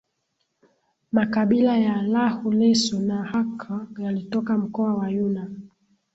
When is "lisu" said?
2.51-2.99